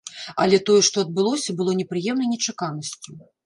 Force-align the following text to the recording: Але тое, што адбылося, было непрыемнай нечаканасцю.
Але 0.45 0.59
тое, 0.69 0.77
што 0.87 1.03
адбылося, 1.05 1.57
было 1.61 1.77
непрыемнай 1.85 2.35
нечаканасцю. 2.35 3.09